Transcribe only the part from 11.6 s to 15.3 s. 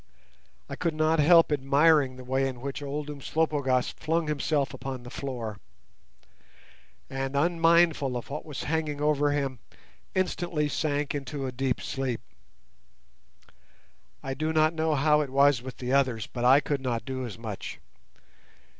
sleep. I do not know how it